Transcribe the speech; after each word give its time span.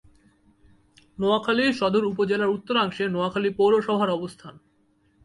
নোয়াখালী 1.17 1.65
সদর 1.73 2.03
উপজেলার 2.05 2.53
উত্তরাংশে 2.53 3.03
নোয়াখালী 3.07 3.49
পৌরসভার 3.49 4.09
অবস্থান। 4.09 4.53